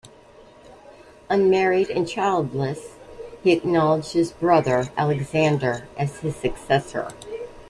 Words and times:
Unmarried 1.29 1.91
and 1.91 2.07
childless, 2.09 2.95
he 3.43 3.51
acknowledged 3.51 4.13
his 4.13 4.31
brother 4.31 4.89
Alexander 4.97 5.87
as 5.95 6.17
his 6.21 6.35
successor. 6.35 7.09